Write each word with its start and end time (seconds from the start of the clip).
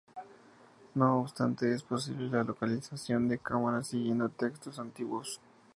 No 0.95 1.19
obstante 1.19 1.71
es 1.71 1.83
posible 1.83 2.27
la 2.31 2.43
localización 2.43 3.27
de 3.27 3.37
Cámaras 3.37 3.85
siguiendo 3.89 4.29
textos 4.29 4.79
antiguos. 4.79 5.39